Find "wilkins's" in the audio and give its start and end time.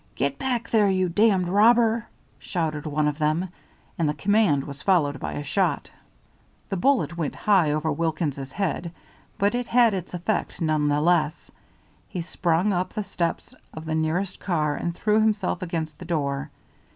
7.91-8.51